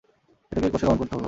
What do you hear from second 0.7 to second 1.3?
কষে দমন করতে হল।